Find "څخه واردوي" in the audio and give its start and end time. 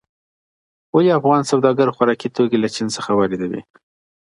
2.95-3.61